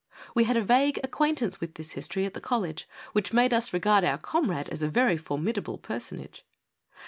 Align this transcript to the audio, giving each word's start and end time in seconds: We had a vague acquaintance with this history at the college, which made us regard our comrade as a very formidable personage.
We 0.33 0.45
had 0.45 0.57
a 0.57 0.63
vague 0.63 0.99
acquaintance 1.03 1.61
with 1.61 1.75
this 1.75 1.91
history 1.91 2.25
at 2.25 2.33
the 2.33 2.41
college, 2.41 2.89
which 3.13 3.33
made 3.33 3.53
us 3.53 3.71
regard 3.71 4.03
our 4.03 4.17
comrade 4.17 4.67
as 4.69 4.81
a 4.81 4.89
very 4.89 5.15
formidable 5.15 5.77
personage. 5.77 6.43